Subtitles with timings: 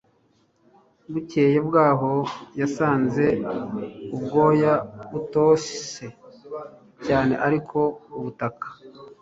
[1.11, 2.13] Bukeye bwaho
[2.59, 3.25] yasanze
[4.15, 4.73] ubwoya
[5.11, 6.05] butose
[7.05, 7.79] cyane ariko
[8.17, 8.67] ubutaka